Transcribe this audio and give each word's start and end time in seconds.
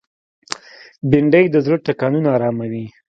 بېنډۍ 1.09 1.45
د 1.51 1.55
زړه 1.65 1.77
ټکانونه 1.85 2.29
آراموي 2.37 2.85